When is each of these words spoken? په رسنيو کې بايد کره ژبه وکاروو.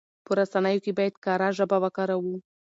په 0.25 0.31
رسنيو 0.39 0.83
کې 0.85 0.91
بايد 0.97 1.15
کره 1.25 1.49
ژبه 1.57 1.77
وکاروو. 1.83 2.35